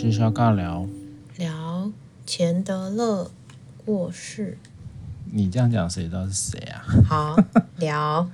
[0.00, 0.86] 是肖尬聊，
[1.38, 1.90] 聊
[2.24, 3.32] 钱德勒
[3.84, 4.56] 过世。
[5.24, 6.84] 你这样讲，谁知道是谁啊？
[7.04, 7.36] 好，
[7.78, 8.30] 聊，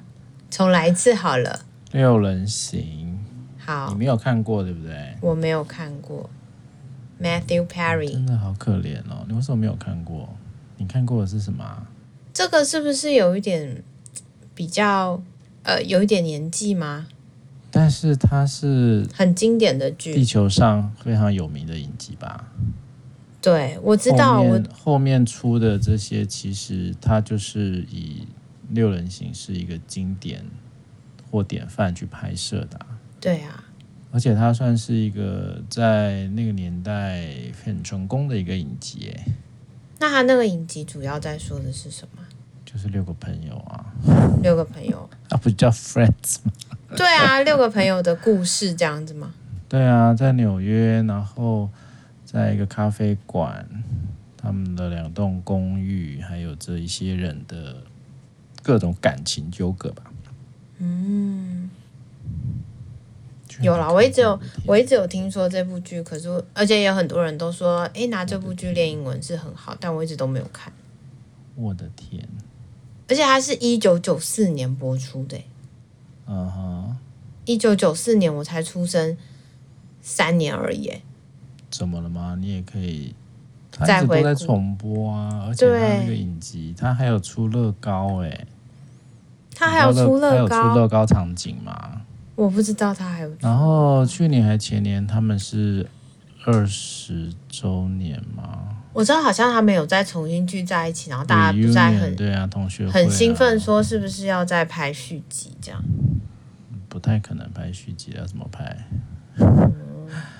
[0.50, 1.64] 重来一次好了。
[1.90, 3.18] 六人行，
[3.56, 5.16] 好，你没有看过对不对？
[5.22, 6.28] 我没有看过。
[7.18, 9.24] Matthew Perry，真的好可怜哦！
[9.26, 10.28] 你为什么没有看过？
[10.76, 11.86] 你看过的是什么？
[12.34, 13.82] 这个是不是有一点
[14.54, 15.22] 比较
[15.62, 17.06] 呃，有一点年纪吗？
[17.76, 22.52] 但是它是很经典的剧，地球上非常有名的影集吧？
[23.42, 24.36] 对，我知道。
[24.36, 28.28] 后面我后面出的这些，其实它就是以
[28.70, 30.44] 六人行是一个经典
[31.28, 32.78] 或典范去拍摄的。
[33.20, 33.64] 对啊，
[34.12, 37.26] 而且它算是一个在那个年代
[37.64, 39.12] 很成功的一个影集。
[39.12, 39.26] 哎，
[39.98, 42.22] 那他那个影集主要在说的是什么？
[42.64, 43.92] 就是六个朋友啊，
[44.42, 46.52] 六个朋友， 啊，不叫 Friends 吗？
[46.96, 49.34] 对啊，六个朋友的故事这样子吗？
[49.68, 51.68] 对啊，在纽约，然后
[52.24, 53.66] 在一个咖啡馆，
[54.36, 57.78] 他们的两栋公寓，还有这一些人的
[58.62, 60.04] 各种感情纠葛吧。
[60.78, 61.70] 嗯，
[63.60, 70.72] 有啦，我一直有，我一直有听说这部剧，可是而且也有很多人都说，哎，拿这部剧练英文是很好，但我一直都没有看。
[71.56, 72.28] 我的天！
[73.08, 75.36] 而且它是一九九四年播出的。
[76.26, 76.96] 嗯哼，
[77.44, 79.16] 一九九四年我才出生
[80.00, 80.90] 三年而已，
[81.70, 82.36] 怎么了吗？
[82.40, 83.14] 你也可以，
[83.70, 88.46] 他一直都在重播啊，而且他那个影集，他还有出乐高哎，
[89.54, 92.02] 他还有出乐高，还有出乐高场景吗？
[92.36, 93.30] 我不知道他还有。
[93.40, 95.88] 然后去年还前年他们是
[96.46, 98.78] 二十周年吗？
[98.92, 105.82] 我知道好像他们有再重新聚在一起，然后大家不再很对啊，同学很兴奋，说是不是要再拍续集这样？
[106.94, 108.86] 不太可能拍续集，要怎么拍？
[109.40, 109.72] 嗯，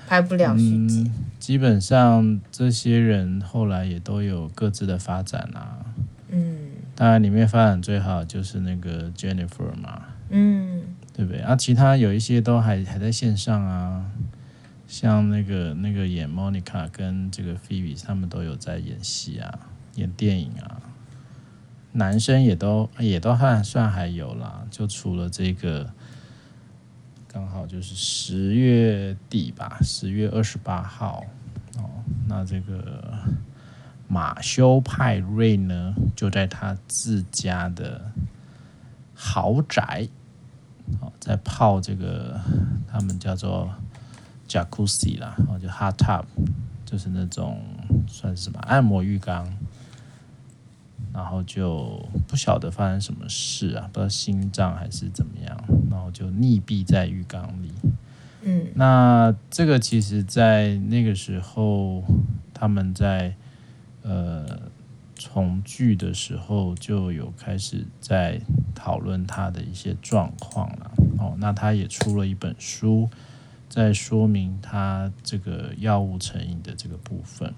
[0.07, 1.11] 拍不了续集。
[1.13, 5.85] 嗯，基本上这些人后来也都有各自的发展啊。
[6.29, 6.57] 嗯，
[6.95, 10.03] 当然里面发展最好就是那个 Jennifer 嘛。
[10.29, 11.41] 嗯，对不对？
[11.41, 14.05] 啊，其他有一些都还还在线上啊。
[14.87, 19.59] 像那个那个演 Monica 跟这个 Phoebe，他们都有在演戏啊，
[19.95, 20.79] 演电影啊。
[21.91, 25.89] 男生也都也都还算还有啦，就除了这个，
[27.35, 31.21] 刚好就是十月底吧，十月二十八号
[31.77, 31.83] 哦。
[32.29, 33.13] 那这个
[34.07, 38.09] 马修派瑞呢，就在他自家的
[39.13, 40.07] 豪宅，
[41.01, 42.39] 哦，在泡这个
[42.87, 43.69] 他们叫做。
[44.47, 46.23] Jacuzzi 啦，然后就 hot tub，
[46.85, 47.59] 就是那种
[48.07, 49.43] 算是什么按摩浴缸，
[51.15, 55.57] 然后就不晓得发生什么事啊，不知道心脏还是怎么样，
[55.89, 57.71] 然后就溺毙在浴缸里。
[58.43, 62.03] 嗯，那这个其实，在那个时候，
[62.53, 63.33] 他们在
[64.03, 64.45] 呃
[65.15, 68.41] 重聚的时候，就有开始在
[68.75, 70.91] 讨论他的一些状况了。
[71.17, 73.09] 哦，那他也出了一本书。
[73.67, 77.51] 在说明他这个药物成瘾的这个部分。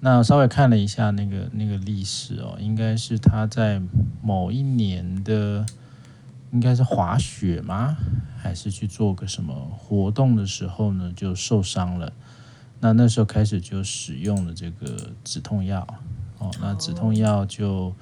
[0.00, 3.80] 那稍微看了一下那个那个历史哦，应该是他在
[4.22, 5.64] 某一年的，
[6.52, 7.96] 应该是滑雪吗？
[8.36, 12.12] 还是去做个什么活动的时候呢，就受伤了。
[12.80, 15.86] 那那时候开始就使用了这个止痛药
[16.38, 17.94] 哦，那止痛药就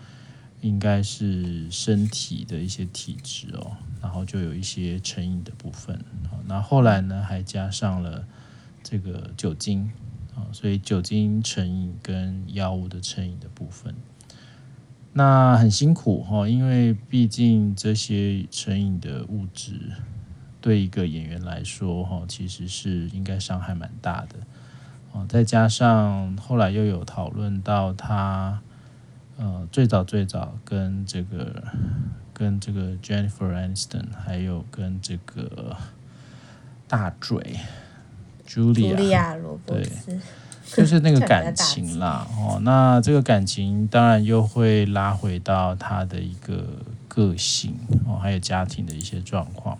[0.60, 3.76] 应该是身体的一些体质哦。
[4.02, 5.98] 然后就有一些成瘾的部分，
[6.46, 8.26] 那后来呢，还加上了
[8.82, 9.90] 这个酒精
[10.34, 13.94] 啊，所以酒精成瘾跟药物的成瘾的部分，
[15.12, 19.92] 那很辛苦哈，因为毕竟这些成瘾的物质
[20.60, 24.38] 对一个演员来说哈，其实是应该伤害蛮大的
[25.12, 28.60] 啊，再加上后来又有讨论到他
[29.36, 31.62] 呃，最早最早跟这个。
[32.36, 35.76] 跟这个 Jennifer Aniston，还有跟这个
[36.88, 37.60] 大嘴
[38.54, 39.36] Julia，
[39.66, 39.88] 对，
[40.72, 42.26] 就是那个感情啦。
[42.38, 46.64] 哦，那这个感情当然又会拉回到他的一个
[47.08, 47.74] 个性
[48.06, 49.76] 哦，还有家庭的一些状况。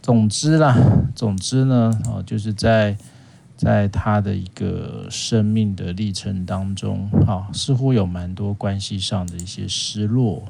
[0.00, 0.76] 总之啦，
[1.14, 2.96] 总之呢，哦，就是在
[3.56, 10.44] 在他的一个生命的历程当中，哦，似乎有蛮多关系上的一些失落。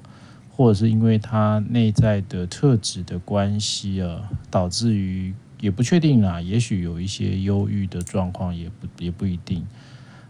[0.56, 4.20] 或者是因为他内在的特质的关系啊，
[4.52, 9.64] 导致于也不确定啦，也许有一些忧郁的状况，也不也不一定。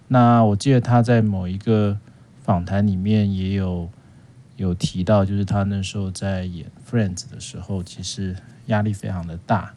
[0.09, 1.99] 那我记得他在某一个
[2.43, 3.91] 访谈里面也有
[4.57, 8.37] 有提到，就是他那时候在演《Friends》的时候，其实
[8.67, 9.75] 压力非常的大。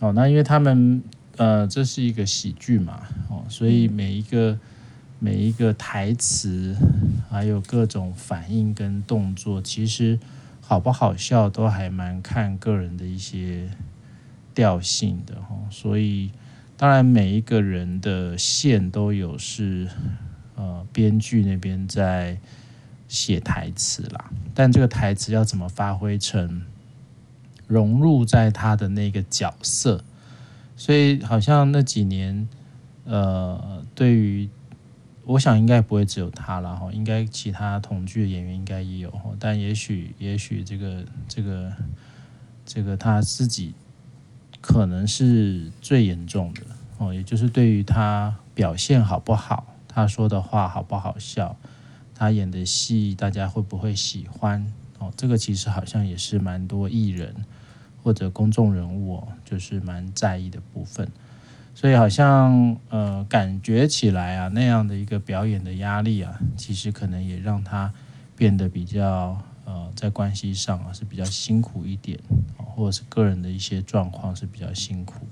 [0.00, 1.02] 哦，那因为他们
[1.36, 4.58] 呃，这是一个喜剧嘛，哦，所以每一个
[5.18, 6.74] 每一个台词，
[7.30, 10.18] 还有各种反应跟动作，其实
[10.62, 13.68] 好不好笑都还蛮看个人的一些
[14.54, 15.56] 调性的哈。
[15.70, 16.30] 所以
[16.76, 19.88] 当然每一个人的线都有是
[20.56, 22.38] 呃编剧那边在
[23.08, 26.62] 写台词啦，但这个台词要怎么发挥成
[27.66, 30.04] 融入在他的那个角色？
[30.76, 32.48] 所以好像那几年，
[33.04, 34.48] 呃，对于
[35.24, 41.72] 我想应该不会只有他了哈，应该其他同剧的演员应该也有，但也许也许这个这个
[42.64, 43.74] 这个他自己
[44.60, 46.62] 可能是最严重的
[46.98, 51.56] 哦，也就是对于他表现好不好，他说的话好不好笑，
[52.14, 57.34] 他演的戏大家会不会喜欢哦，这个其实好像也是蛮多艺人。
[58.02, 61.06] 或者公众人物就是蛮在意的部分，
[61.74, 67.92] 所以好像呃感觉起来啊那样的一个表演的压力啊，其实可能也让他
[68.34, 69.38] 变得比较
[69.70, 72.18] 呃在关系上啊是比较辛苦一点，
[72.56, 75.26] 或者是个人的一些状况是比较辛苦。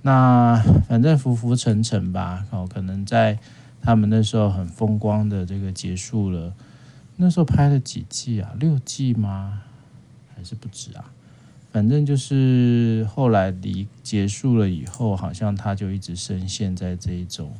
[0.00, 0.56] 那
[0.88, 3.38] 反正浮浮沉沉吧，哦，可能在
[3.82, 6.54] 他们那时候很风光的这个结束了，
[7.16, 8.54] 那时候拍了几季啊？
[8.58, 9.62] 六季吗？
[10.34, 11.12] 还是不止啊？
[11.70, 17.52] 反正就是后来离结束了以后，好像他就一直深陷在这一种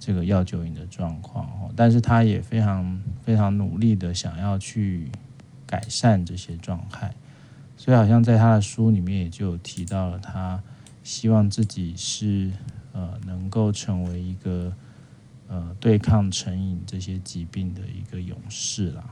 [0.00, 5.08] 这个药酒瘾的状况哦，但是他也非常非常努力的想要去
[5.66, 7.14] 改善这些状态，
[7.76, 10.60] 所以好像在他的书里面也就提到了，他
[11.04, 12.50] 希望自己是
[12.92, 14.72] 呃能够成为一个
[15.46, 19.04] 呃对抗成瘾这些疾病的一个勇士啦，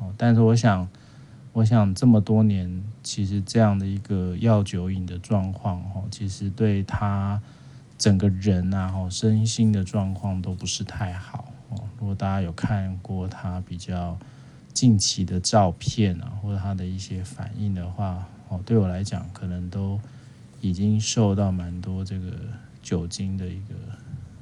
[0.00, 0.88] 哦，但是我想。
[1.54, 7.40] 我想这么多年，其实这样的一个药酒瘾的状况，哈，其实对他
[7.98, 11.52] 整个人啊，哦，身心的状况都不是太好。
[11.70, 14.18] 哦，如果大家有看过他比较
[14.72, 20.00] 近期的照片啊，或者他的一些反应的话，哦，对我来讲，可能都
[20.60, 22.32] 已经受到蛮多这个
[22.82, 23.74] 酒精的一个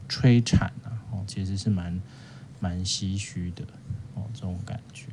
[0.09, 2.01] 摧残啊，哦，其实是蛮
[2.61, 3.65] 蛮唏嘘的，
[4.15, 5.07] 哦，这种感觉，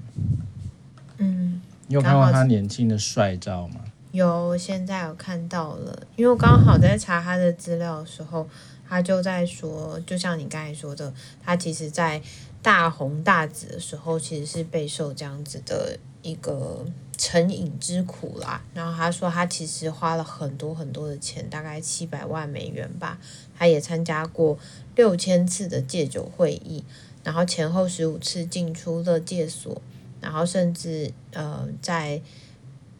[1.17, 1.61] 嗯。
[1.87, 3.81] 你有看过他年轻的帅照吗？
[4.11, 6.07] 有，现在有看到了。
[6.15, 8.47] 因为我刚好在查他的资料的时候，
[8.87, 11.13] 他就在说，就像你刚才说的，
[11.43, 12.21] 他其实在
[12.61, 16.83] 大红大紫的时候，其实是备受这样子的一个
[17.17, 18.61] 成瘾之苦啦。
[18.73, 23.19] 然后他说，他其实花了很多很多的钱，大概七百万美元吧。
[23.57, 24.57] 他也参加过
[24.95, 26.83] 六千次的戒酒会议，
[27.23, 29.81] 然后前后十五次进出勒戒所。
[30.21, 32.21] 然后甚至呃，在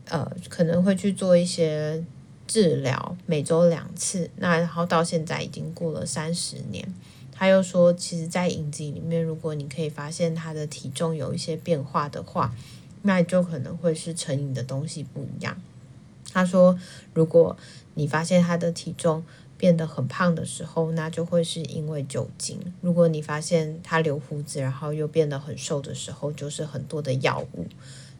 [0.09, 2.03] 呃可能会去做一些
[2.45, 4.29] 治疗，每周两次。
[4.37, 6.93] 那然后到现在已经过了三十年。
[7.31, 12.53] 他又说，其实，在影集里面，如果你可以发现他的体重有一些变化的话，
[13.03, 15.55] 那就可能会是成瘾的东西不一样。
[16.33, 16.77] 他说，
[17.13, 17.55] 如果
[17.93, 19.23] 你发现他的体重，
[19.57, 22.59] 变得很胖的时候，那就会是因为酒精。
[22.81, 27.65] 如果你发现他留胡子，然后又变得很瘦的时候，就是很多的药物。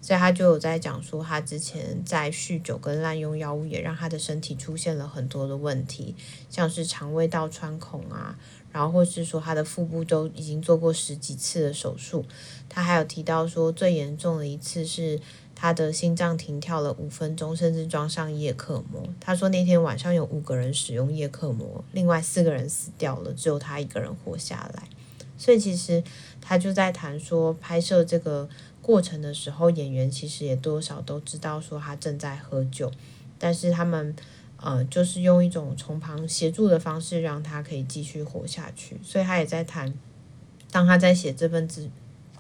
[0.02, 6.16] 所以他就有在讲说，他之前在酗酒跟滥用药物，也让他的身体出现了很多的问题，
[6.50, 8.38] 像是肠胃道穿孔啊，
[8.72, 12.26] 然后或是说他的腹部都已经做过十几次的手术。
[12.68, 15.20] 他还有提到说，最严重的一次是。
[15.62, 19.04] 他的心脏停跳了五分钟，甚至装上叶克膜。
[19.20, 24.84] 他说那天晚上有五个人使用叶克膜，另外四个人死掉了，只有他一个人活下来。
[25.38, 26.02] 所以其实
[26.40, 28.48] 他就在谈说，拍摄这个
[28.90, 32.92] 过程的时候，演员其实也多少都知道说他正在喝酒，
[33.38, 34.16] 但是他们
[34.58, 39.00] 呃就是用一种从旁协助的方式，让他可以继续活下去。
[39.04, 39.94] 所以他也在谈，
[40.72, 41.88] 当他在写这份自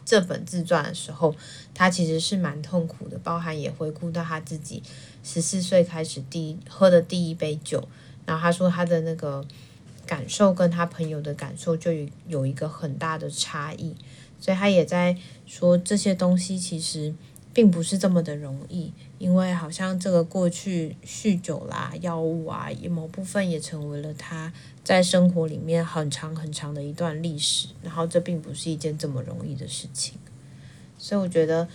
[0.03, 1.36] 这本自传的时候，
[1.75, 4.82] 他其实是蛮痛苦的，包含也回顾到他自己
[5.24, 7.88] 十四岁开始第一喝的第一杯酒，
[8.25, 9.46] 然后他说他的那个
[10.08, 13.96] 感受跟他朋友的感受就有有一个很大的差异，
[14.39, 17.13] 所以他也在说这些东西其实
[17.53, 24.51] 并不是这么的容易，因为好像这个过去酗酒啦、药物啊，某部分也成为了他。
[24.81, 30.15] 在生活里面很长很长的一段历史，然后这并不是一件这么容易的事情，
[30.98, 31.67] 所以我觉得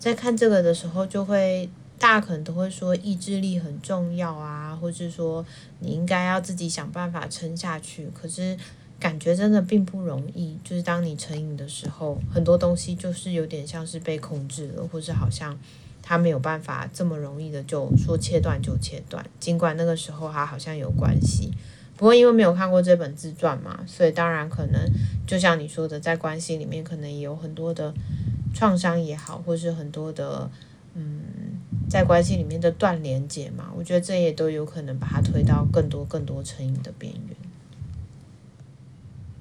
[0.00, 5.46] 在看这个的时候，就会大家可能都会说意志力很重要啊，或是说
[5.78, 8.10] 你应该要自己想办法撑下去。
[8.12, 8.58] 可是
[9.00, 15.58] 感觉真的并不容易，就是当你成瘾的时候，很多东西就是有点像是被控制了，或是好像
[16.02, 21.50] 他没有办法这么容易的就说切断就切断，尽管那个时候他好像有关系。
[21.96, 24.80] 不过因为没有看过这本自传嘛，所以当然可能
[25.26, 27.92] 就像你说的，在关系里面可能也有很多的
[28.54, 30.50] 创伤也好，或是很多的
[30.94, 31.22] 嗯，
[31.88, 37.49] 在关系里面的断连接嘛，我觉得这也都有可能把它推到更多更多成瘾的边缘。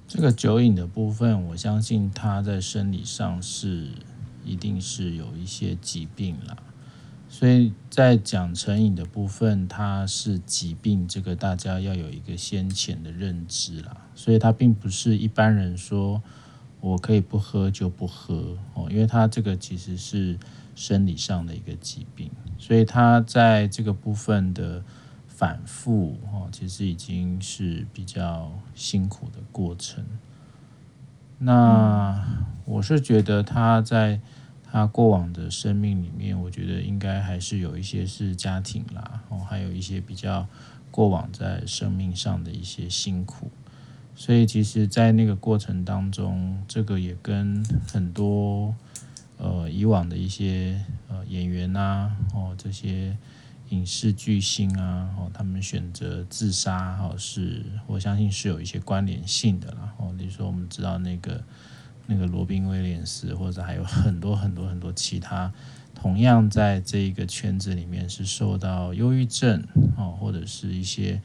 [0.09, 3.89] 这个酒瘾的部分，我相信他在生理上是
[4.43, 6.57] 一定是有一些疾病啦。
[7.29, 13.95] 所以在讲成瘾的部分，它是疾病，这个大家要有一个先前的认知啦。
[14.15, 16.19] 所以它并不是一般人说
[16.81, 20.39] 我可以不喝就不喝哦，因为它这个其实是
[20.73, 24.83] 生理上的一个疾病，所以它在这个部分的
[25.39, 30.03] 反复哦，其实已经是比较辛苦的过程。
[31.37, 32.21] 那
[32.65, 34.19] 我是觉得他在。
[34.71, 40.45] 他过往的生命里面，我觉得应该还是有一些是家庭啦，哦，还有一些比较
[40.91, 43.49] 过往在生命上的一些辛苦，
[44.15, 48.75] 所以其实，在那个过程当中，这个也跟很多
[49.39, 53.17] 呃以往的一些呃演员啊，哦，这些
[53.69, 61.43] 影视巨星啊，哦，他们选择自杀，哦，是我相信是有一些关联性的啦，哦，比如说我们知道那个。
[62.11, 65.53] 那个罗宾威廉斯，或者还有很多很多很多其他，
[65.93, 69.63] 同样在这一个圈子里面是受到忧郁症
[69.95, 71.21] 哦，或者是一些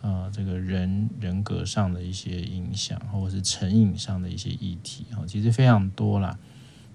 [0.00, 6.36] 呃这个人人格上的一些影响，或者是成瘾上的一些议题哦，其实非常多啦。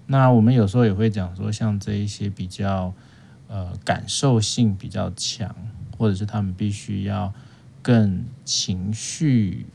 [0.04, 2.92] 那我们有时候也会讲说，像这一些比较
[3.50, 5.54] 呃感受性比较强，
[5.98, 7.34] 或者是他们必须要
[7.82, 9.66] 更情绪。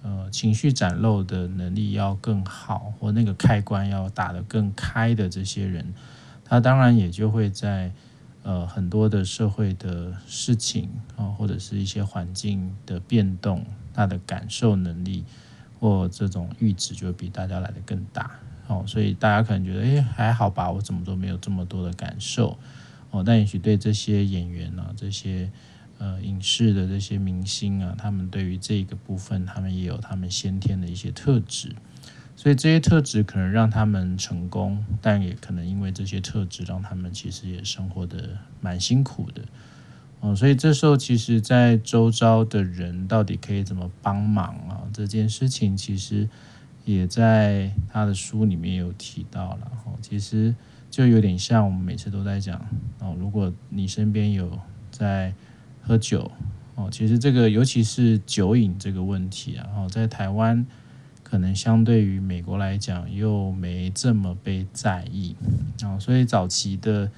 [0.00, 5.92] 呃，情绪展露的能力要更好，或那个开关要打得更开的这些人，
[6.44, 7.92] 他当然也就会在
[8.44, 15.24] 呃很多的社会的事情啊，或者是一些环境的变动，他的感受能力
[15.80, 18.30] 或这种阈值就会比大家来得更大。
[18.68, 22.56] 哦，所以大家可能觉得，哎，还好吧，我怎么都没有这么多的感受。
[23.10, 25.50] 哦，但也许对这些演员啊，这些。
[26.00, 31.74] 呃，影视的这些明星啊，他们对于这个部分，他们也有他们先天的一些特质，
[32.36, 39.42] 所以这些特质可能让他们成功，但也可能因为这些特质，让他们其实也生活得蛮辛苦的。
[40.20, 44.86] 哦，所以这时候，其实，在周遭的人到底可以怎么帮忙啊？
[44.92, 46.28] 这件事情其实
[46.84, 49.72] 也在他的书里面有提到了。
[49.84, 50.54] 哦，其实
[50.90, 52.60] 就有点像我们每次都在讲
[52.98, 54.58] 哦，如果你身边有
[54.90, 55.32] 在
[55.82, 56.30] 喝酒
[56.74, 60.66] 哦，其实这个尤其是酒瘾这个问题啊，哦，在台湾
[61.22, 65.36] 可能相对于美国来讲又没这么被在意
[65.82, 67.10] 啊，所以早期的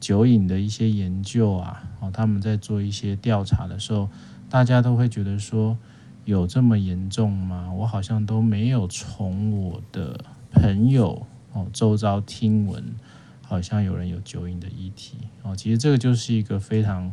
[0.00, 4.08] 酒瘾的一些研究啊，哦，他们在做一些调查的时候，
[4.48, 5.76] 大家都会觉得说
[6.24, 7.72] 有这么严重吗？
[7.72, 12.82] 我好像都没有从我的朋友哦周遭听闻，
[13.50, 15.18] 好像有人有酒瘾的议题。
[15.42, 17.12] 哦，其实这个就是一个非常。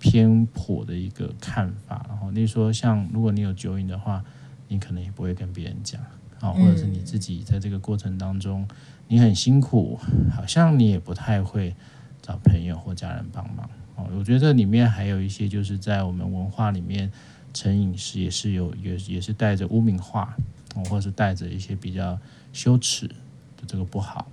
[0.00, 4.24] 偏颇的一个看法，然后例如说，像如果你有酒瘾的话，
[4.68, 6.00] 你可能也不会跟别人讲，
[6.38, 8.64] 啊，或者是你自己在这个过程当中，
[9.08, 9.98] 你很辛苦，
[10.32, 11.74] 好像你也不太会
[12.22, 17.10] 找朋友或家人帮忙，哦，我觉得这里面还有一些就是在我们文化里面，
[17.52, 20.36] 成瘾是也是有也也是带着污名化，
[20.76, 22.16] 哦，或者是带着一些比较
[22.52, 24.30] 羞耻的这个不好，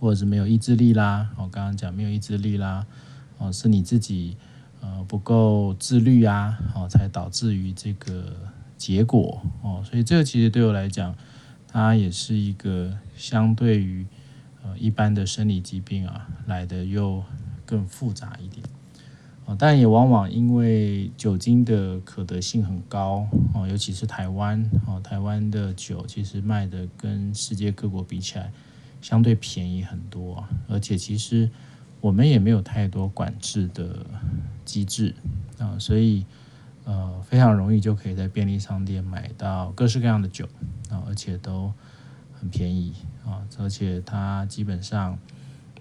[0.00, 2.84] 或者是没有意志力啦，我刚刚讲没有意志力啦，
[3.38, 4.36] 哦，是你自己。
[4.82, 8.34] 呃，不够自律啊，哦，才导致于这个
[8.78, 11.14] 结果哦，所以这个其实对我来讲，
[11.68, 14.06] 它也是一个相对于
[14.62, 17.22] 呃一般的生理疾病啊来的又
[17.66, 18.64] 更复杂一点
[19.44, 28.50] 哦，但也往往因为酒精的可得性很高哦，尤其是台湾哦，台湾的酒其实卖的跟世界各国比起来
[29.00, 31.50] 相对便宜很多，而且其实
[32.00, 34.06] 我们也没有太多管制的。
[34.62, 35.12] 机制
[35.58, 36.24] 啊，所以
[36.84, 40.48] 呃非常容易就可以在便利商店买到各式各样的酒
[40.88, 41.72] 啊，而且都
[42.38, 42.94] 很便宜
[43.26, 45.18] 啊，而且它基本上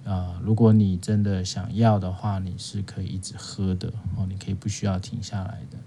[0.03, 5.77] 啊，如果你真的想要的话，你是可以一直喝的哦，你可以不需要停下来的。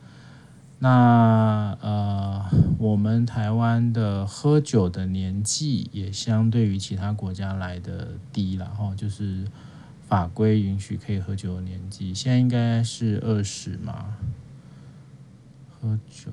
[0.83, 2.45] 那呃，
[2.79, 9.45] 我们台湾的喝酒的年纪也相对于其他国家来的低了哈，就是。
[10.09, 14.15] 法规允许可以喝酒的年纪，现在应该是二十嘛？
[15.71, 16.31] 喝酒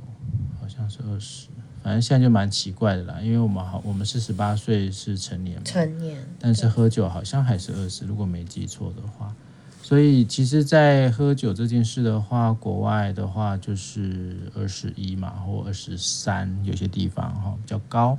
[0.60, 1.48] 好像是二十，
[1.82, 9.34] 反正现在就蛮奇怪的啦，因为我们好，我们是十八岁是成年嘛，成年，但是喝酒好像还是二十，如果没记错的话。
[9.82, 18.18] 所以其实，在喝酒这件事的话，国外的话就是二十一嘛，或二十三，有些地方哈比较高。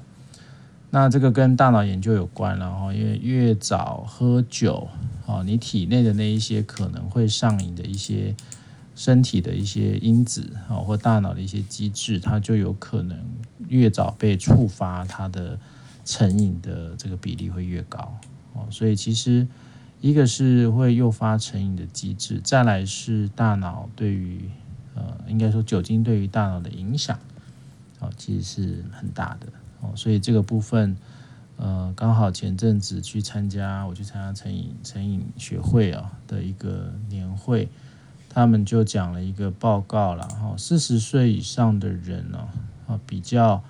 [0.90, 4.88] 那这个跟大脑研究有关了哈，因为越早喝酒，
[5.26, 8.35] 哦，你体内的那一些可能会上瘾的一些
[8.97, 13.17] 身体的一些因子啊，或大脑的一些机制，它就有可能
[13.69, 15.57] 越早被触发，它的
[16.05, 18.12] 成瘾的这个比例会越高
[18.55, 18.67] 哦。
[18.69, 19.47] 所以其实
[20.00, 24.49] 一个是会诱发成瘾的机制，再来是大脑对于
[24.95, 27.19] 呃，应该说酒精对于大脑的影响
[27.99, 29.47] 哦，其实是很大的。
[29.80, 30.97] 哦，所以这个部分，
[31.57, 37.69] 呃，刚好前阵子去参加，我去参加成瘾成瘾学会啊的一个年会，
[38.28, 42.49] 他们就讲了一个报告了哈，四十岁以上的人呢，
[42.87, 43.62] 啊，比较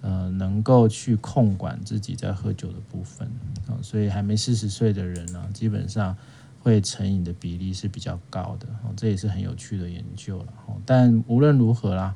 [0.00, 3.28] 呃能够去控管自己在喝酒的部分
[3.66, 6.16] 啊，所以还没四十岁的人呢，基本上
[6.60, 10.52] 会成瘾的比例是比较高的，哦，这也是很有趣的研究了，
[10.84, 12.14] 但无论如何啦。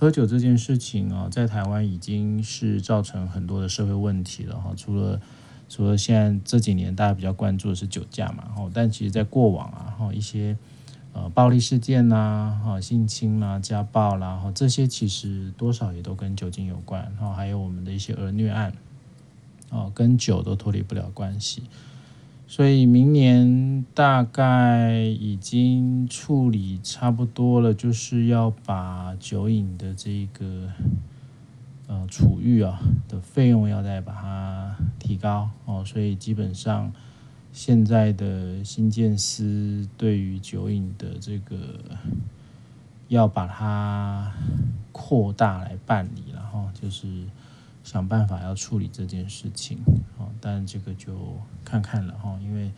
[0.00, 4.72] 喝酒这件事情啊，在台湾已经是造成很多的社会问题了哈。
[4.76, 5.20] 除了
[5.68, 10.56] 除了现在这几年大家比较关注的是酒驾嘛，哈，但其实在过往啊，哈一些
[11.18, 18.72] 呃暴力事件呐，哈性侵啦、家暴啦，哈这些其实多少也都跟酒精有关，哈，还有我们的一些儿虐案，
[19.70, 21.64] 哦，跟酒都脱离不了关系。
[22.46, 30.70] 所以明年大概已经处理差不多了，就是要把酒瘾的这个
[31.88, 36.92] 呃处遇啊的费用要再把它提高哦，所以基本上
[37.52, 41.56] 现在的新建司对于酒瘾的这个
[43.08, 44.32] 要把它
[44.92, 47.24] 扩大来办理，然后就是。
[47.84, 49.78] 想办法要处理这件事情，
[50.18, 52.70] 哦，但这个就看看了哈，因为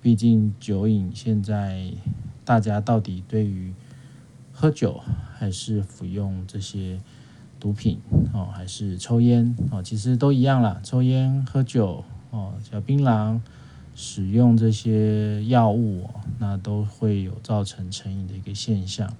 [0.00, 1.90] 毕竟酒瘾现在
[2.44, 3.74] 大家到底对于
[4.52, 5.00] 喝酒
[5.36, 7.00] 还是服用这些
[7.58, 7.98] 毒品
[8.32, 13.40] 哦，还是抽烟哦，其实都一样啦，抽烟、喝酒哦，嚼槟榔、
[13.94, 19.12] 使用这些药物，那都会有造成成瘾的一个现象。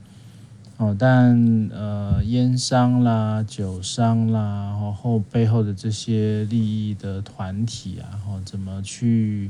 [0.78, 9.48] 哦，但呃，烟商啦、酒商啦，然后背后的这些利益的团体啊，然后怎么去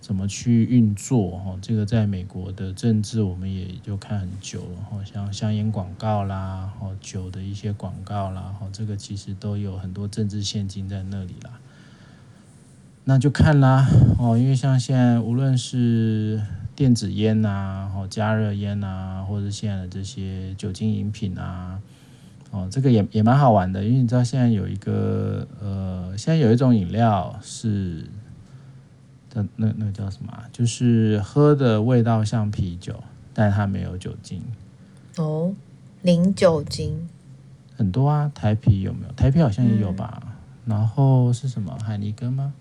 [0.00, 1.38] 怎么去运作？
[1.38, 4.82] 哈，这个在美国的政治我们也就看很久了。
[4.90, 11.60] 哈，像香烟广告啦，哦，酒的一些广告啦，哦，这个其实都有很多政治献金在那里啦。
[13.04, 13.88] 那就看啦，
[14.18, 16.40] 哦，因为像现在无论是
[16.76, 21.80] 电子烟呐，哦，加热烟呐，或者现在的这些酒精饮品啊，
[22.52, 28.06] 哦，这个也也蛮好玩的，因为你知道现在有一个呃，现在有一种饮料是
[29.34, 30.32] 那，那那个叫什么？
[30.52, 33.02] 就是喝的味道像啤酒，
[33.34, 34.40] 但它没有酒精。
[35.16, 35.52] 哦，
[36.02, 37.08] 零酒精。
[37.76, 39.12] 很多啊，台啤有没有？
[39.14, 40.22] 台啤好像也有吧。
[40.24, 40.30] 嗯、
[40.66, 41.76] 然后是什么？
[41.84, 42.52] 海尼根吗？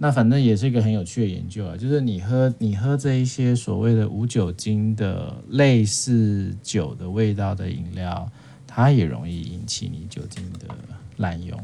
[0.00, 8.30] 那反正也是一个很有趣的研究啊，就是你喝你喝这一些所谓的无酒精的类似酒的味道的饮料，
[8.64, 10.72] 它也容易引起你酒精的
[11.16, 11.58] 滥用。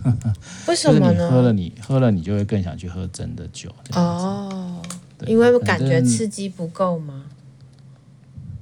[0.66, 1.12] 为什么呢？
[1.12, 3.70] 就是你喝了你喝了你就会更想去喝真的酒。
[3.92, 4.80] 哦，
[5.26, 7.24] 因为感觉刺激不够吗？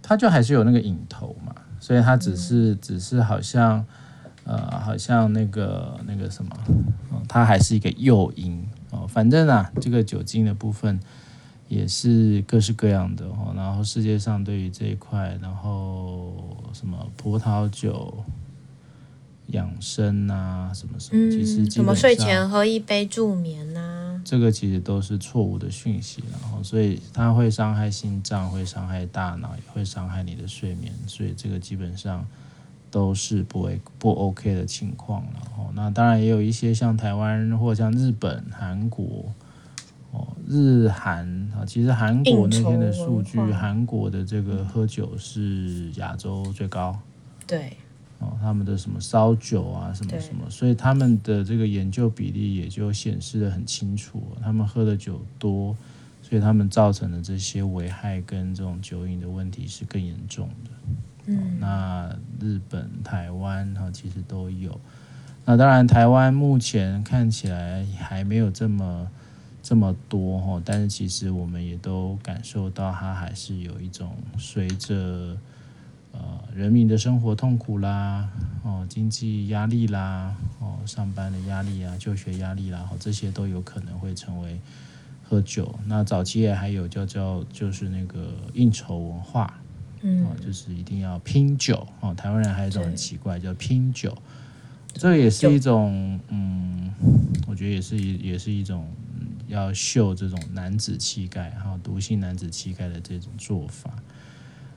[0.03, 3.87] 它就还是有那个瘾头嘛，所以它只是、嗯、只是好像
[4.43, 6.51] 呃好像那个那个什么，
[7.29, 8.67] 它还是一个诱因。
[8.95, 11.01] 哦，反正啊，这个酒精的部分
[11.69, 13.53] 也是各式各样的哦。
[13.57, 16.33] 然后世界上对于这一块，然后
[16.73, 18.25] 什么葡萄酒
[19.49, 26.23] 养生啊，什么什么，其实什么睡前喝一杯助眠呐，这个其实都是错误的讯息。
[26.31, 30.93] 然后，所以它会伤害心脏，会伤害大脑，也会伤害你的睡眠。
[31.07, 32.25] 所以这个基本上。
[32.95, 39.25] 都是不不 OK 的情况，然后那当然也有一些像台湾或者像日本、韩国
[40.13, 46.97] 哦，日韩啊，其实韩国那边的数据，韩国的这个喝酒是亚洲最高，
[47.49, 47.77] 对，
[48.21, 55.77] 哦，他们的什么烧酒啊，什么什么，所以他们的这个研究比例也就显示的很清楚，他们喝的酒多，
[56.23, 60.71] 所以他们造成的这些危害跟这种酒瘾的问题是更严重的。
[61.27, 64.81] 嗯，那日本、台湾哈，其实都有。
[65.47, 69.09] 那当然，台湾目前看起来还没有这么
[69.63, 75.37] 这么多哈，但是其实我们也都感受到，它还是有一种随着
[76.13, 76.21] 呃
[76.55, 78.29] 人民的生活痛苦啦，
[78.63, 84.59] 哦经济压力啦，哦上班的压力啊，就学压力啦，哦这些都有可能会成为
[85.23, 85.79] 喝酒。
[85.87, 89.55] 那早期也还有叫叫就是那个应酬文化，
[90.05, 92.15] 嗯，就是一定要拼酒哦。
[92.15, 94.17] 台湾人还有一种很奇怪叫拼酒，
[94.93, 96.95] 这也是一种嗯，
[97.49, 98.87] 我觉得也是也是一种。
[99.47, 103.91] 要秀这种男子气概，哈，独性男子气概的这种做法，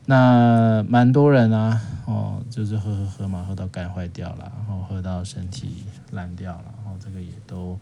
[0.05, 5.69] 那蛮多人啊，哦，就是喝喝喝嘛，喝到肝坏掉了，然后喝到身体
[6.11, 7.79] 烂掉了，然后这个也都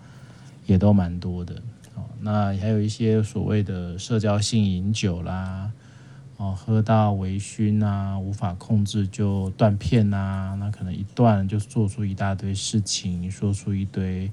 [0.67, 1.55] 也都蛮多的，
[1.95, 5.71] 哦，那还有一些所谓的社交性饮酒啦，
[6.37, 14.31] 哦，喝到微醺啊，无法控制就断片啊，那可能一断就做出一大堆事情，说出一堆。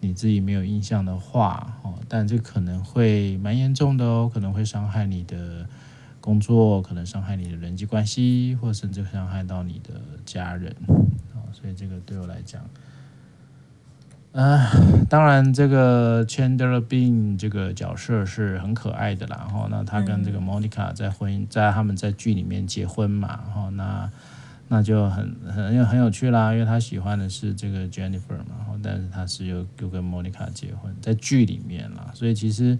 [0.00, 5.66] 你自己没有印象的话，哦，但这可能会蛮严重的哦，可能会伤害你的
[6.20, 10.76] 工作，可能伤害你的人际关系，或甚至伤害到你的家人，
[11.32, 12.62] 啊，所以这个对我来讲，
[14.34, 14.70] 啊，
[15.08, 24.10] 当然这个 Chandler Bing 这个角色是很可爱的啦，然后那他跟这个 Monica 在婚姻，在他们在剧里面结婚嘛，然后那。
[24.66, 32.76] 那就很很有很有趣啦，因为他喜欢的是这个 Jennifer 嘛，然后但是他是又又跟 Monica 结婚，在剧里面啦，所以其实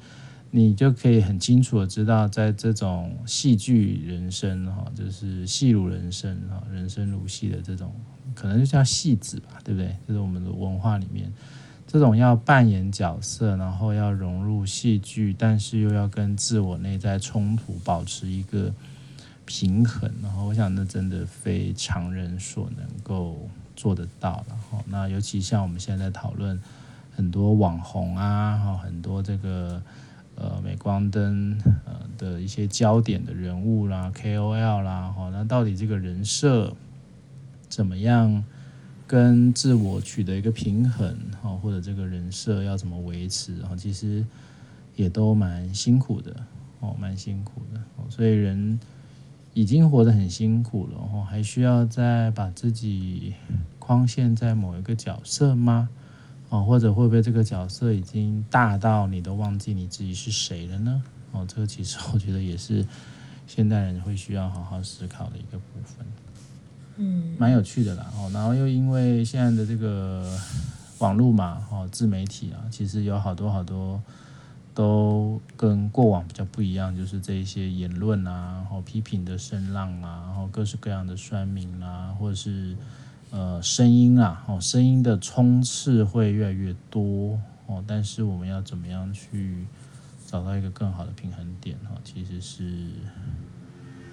[0.50, 7.94] 你就可以很清楚的知道，在这种戏剧人生哈，就是戏如人生哈，人生如戏的这种，
[8.34, 9.96] 可能就叫戏子吧，对不对？
[10.06, 11.32] 就是我们的文化里面，
[11.86, 18.72] 这种要扮演角色，然后要融入戏剧，但是又要跟自我内在冲突保持一个。
[19.46, 24.42] 平衡，然后我想那真的非常人所能够做得到。
[24.48, 26.58] 然后那尤其像我们现在在讨论
[27.14, 29.82] 很多网红啊，哈，很多这个
[30.34, 36.74] 呃镁光灯呃的一些焦点的人物啦，KOL 啦，哈，那到底这个人设
[37.68, 38.44] 怎么样
[39.06, 44.24] 跟自我取得一个平衡，哈，或者这个人设要怎么维持，哈，其实
[44.96, 46.34] 也都蛮辛苦的，
[46.80, 48.78] 哦，蛮辛苦的，所以人。
[49.56, 53.34] 已经活得很辛苦了，哦，还需要再把自己
[53.78, 55.88] 框限在某一个角色吗？
[56.48, 61.00] 哦，或者会不会这个角色已经大到你都忘记你自己是谁了呢？
[61.30, 62.84] 哦，这个其实我觉得也是
[63.46, 66.04] 现代人会需要好好思考的一个部分。
[66.96, 68.06] 嗯，蛮有趣的啦。
[68.16, 70.30] 哦，然后又因为现在的这个
[70.98, 74.02] 网络嘛，哦，自媒体啊，其实有好多好多。
[74.76, 82.76] 都跟过往比较不一样，就是这一些言论啊，然后批评的声浪啊，然后各式各样的酸民啊，或者是
[83.30, 89.64] 呃声音啊，哦声音的冲刺会越来越多哦，但是我们要怎么样去
[90.26, 92.88] 找到一个更好的平衡点哈，其实是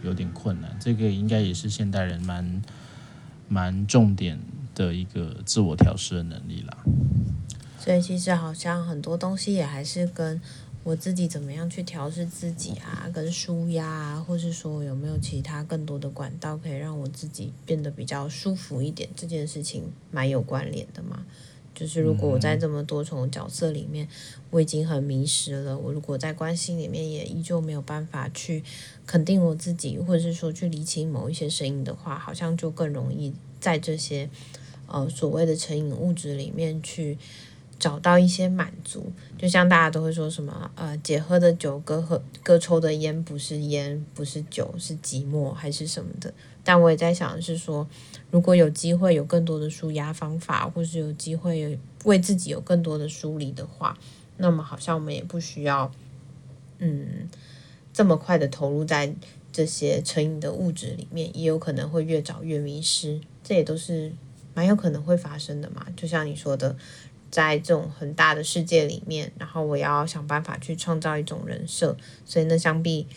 [0.03, 2.61] 有点困难，这个应该也是现代人蛮
[3.47, 4.39] 蛮重点
[4.73, 6.77] 的一个自我调试的能力啦。
[7.79, 10.39] 所以其实好像很多东西也还是跟
[10.83, 21.23] 我自己怎么样去调试自己啊，跟舒压啊，或是说有没有其他更多的管道可以让我自己变得比较舒服一点，这件事情蛮有关联的嘛。
[21.73, 24.07] 就是如果我在这么多重角色里面，
[24.49, 28.63] 我已经很迷失了，我如果在关系里面也依旧没有办法去
[29.05, 34.29] 肯定我自己，或者是说去理清某一些声音的话，好像就更容易在这些
[34.87, 37.17] 呃所谓的成瘾物质里面去。
[37.81, 46.31] 找到一些满足，就像大家都会说什么，呃，姐喝的酒，哥喝哥抽的烟不是烟，不是酒，是寂寞还是什么的。
[46.63, 47.87] 但我也在想的是说，
[48.29, 53.97] 如果有机会有更多的舒压方法，或是有机会为自己有更多的梳理的话，
[54.37, 55.91] 那么好像我们也不需要，
[56.77, 57.27] 嗯，
[57.91, 59.11] 这么快的投入在
[59.51, 64.13] 这些成瘾的物质里面，也有可能会越找越迷失，这也都是
[64.53, 65.87] 蛮有可能会发生的嘛。
[65.97, 66.77] 就像你说的。
[67.31, 73.07] 在这种很大的世界里面，然后我要想办法去创造一种人设，所以呢，想必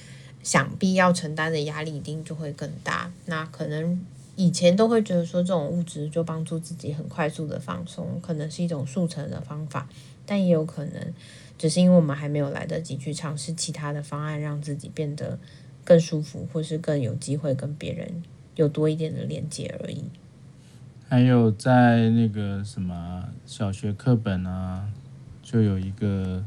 [0.42, 3.12] 想必要承担的压力一定就会更大。
[3.26, 4.00] 那可能
[4.36, 9.88] 以前都会觉得说，这种物质就帮助自己很快速的放松，可能是一种速成的方法，
[10.24, 11.12] 但也有可能
[11.58, 15.38] 只是因为我们还没有来得及去尝试其他的方案，让自己变得
[15.82, 18.22] 更舒服，或是更有机会跟别人
[18.54, 20.04] 有多一点的连接而已。
[21.14, 24.82] 还有在那个什么小学课本啊，
[25.44, 26.42] 就有一个，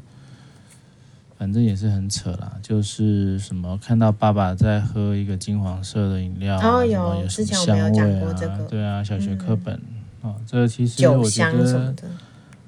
[1.37, 8.33] 反正也是很扯啦，就是什么看到爸爸在喝一个金黄色的饮料，哦，有，有什么香味啊，
[8.69, 9.73] 对啊，小学课本，
[10.19, 11.95] 哦、嗯，这个其实我觉得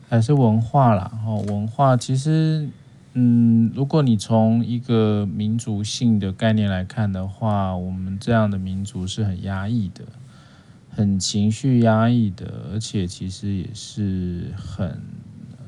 [0.07, 2.69] 还是文化啦，哦，文化其实
[3.13, 10.05] 嗯，如果你从一个民族性的概念来看的话，我们这样的民族是很压抑的，
[10.99, 15.01] 很情绪压抑的，而且其实也是很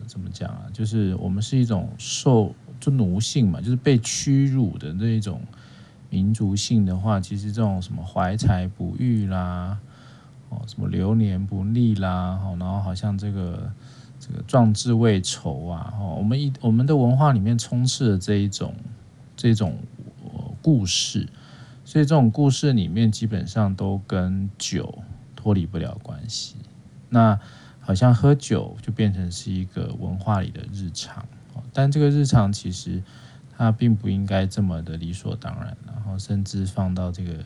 [0.06, 0.66] 怎么讲啊？
[0.74, 5.40] 就是我们是一种受就奴性嘛，就是被屈辱的那一种
[6.10, 9.80] 民族性的话，其实这种什么怀才不遇啦，
[10.50, 13.72] 哦，什么流年不利啦，哦，然后好像这个。
[14.24, 18.72] 这个壮志未酬啊，哦，我们一我们的文化里面充斥了这一种
[19.36, 19.80] 这种
[20.62, 21.28] 故事，
[21.84, 25.00] 所以这种故事里面基本上都跟酒
[25.42, 26.56] 脱离不了关系。
[27.10, 27.40] 那
[27.80, 31.26] 好像喝酒就变成是一个文化里的日常，
[31.74, 33.02] 但这个日常其实
[33.58, 37.44] 它并不应该这么的理所当然，然后甚至放到这个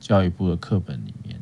[0.00, 1.40] 教育部的课本里面，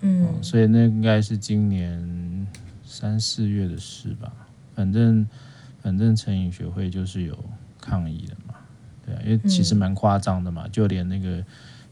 [0.00, 2.46] 嗯，所以那应该是今年。
[2.90, 4.32] 三四月的事吧，
[4.74, 5.28] 反正
[5.82, 7.38] 反正成瘾学会就是有
[7.78, 8.54] 抗议的嘛，
[9.04, 11.44] 对啊，因为其实蛮夸张的嘛，嗯、就连那个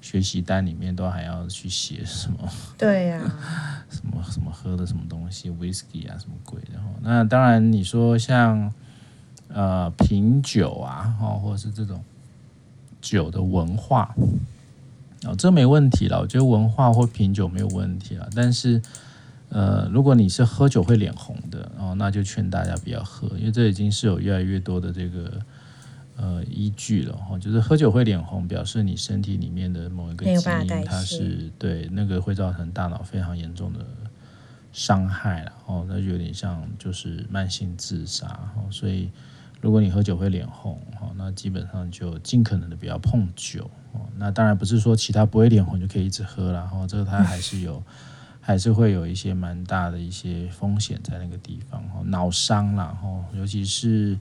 [0.06, 2.38] 学习单里面都还要去写什么，
[2.78, 8.72] 对呀、啊，什么什么喝的什么东西，whisky 啊什么鬼的，那当然你说像
[9.48, 12.04] 呃品酒啊，哦或者是这种
[13.00, 14.14] 酒的文化，
[15.24, 18.80] 哦，这没问题了，我觉得文化或品酒没有问题了，但是。
[19.48, 25.40] 呃，如果你是喝酒会脸红的哦，那就劝大家不要喝，因为这已经是有越来越多的这个
[26.16, 27.38] 呃依据了哈、哦。
[27.38, 33.80] 就是喝酒会脸红，表示你身体里面的某一个基因它是对那个会造成大脑非常严重的
[34.72, 38.26] 伤害了哦，那就有点像就是慢性自杀
[38.56, 38.66] 哦。
[38.70, 39.10] 所以
[39.60, 44.00] 如果你喝酒会脸红哦，那基本上就尽可能的不要碰酒哦。
[44.16, 47.82] 那当然不是说其他不会脸红就可以一直喝了，然后这个它还是有。
[48.38, 52.96] 还是会有一些蛮大的一些风险在那个地方，脑伤啦，
[53.34, 54.16] 尤其是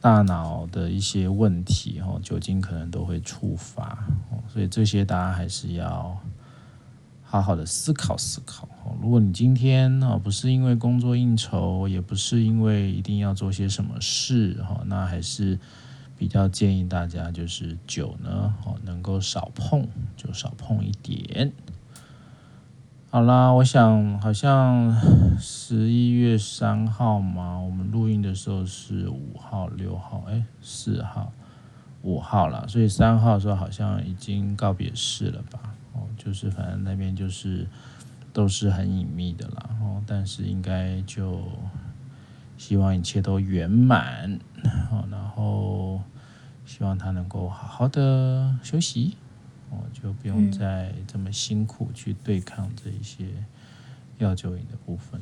[0.00, 3.98] 大脑的一些问题哦，酒精可能都会触发
[4.30, 6.16] 哦，所以这些大家还是要
[7.22, 8.96] 好好的思考思考哦。
[9.02, 15.58] 如果你今天不是因为工作应酬，也不是因为一定要做些什么事哈，那还是
[16.16, 21.52] 比较建议大家就是酒呢哦，能够少碰就少碰一点。
[23.10, 24.94] 好啦，我想好像
[25.40, 31.32] 十一月三号嘛，我们录音的时候是五号、六号，哎，四号、
[32.02, 35.58] 五号了，所以三号的时候好像已经告别式了吧？
[35.94, 37.66] 哦，就是反正那边就是
[38.34, 41.40] 都是很隐秘的啦，哦，但是应该就
[42.58, 44.38] 希望一切都圆满，
[44.90, 46.02] 好，然后
[46.66, 49.16] 希望他能够好好的休息。
[49.70, 53.26] 我就不用再这么辛苦去对抗这一些
[54.18, 55.20] 药酒瘾的部分。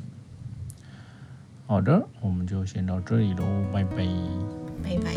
[1.65, 4.07] 好的，我们就先到这里喽，拜拜，
[4.83, 5.13] 拜拜。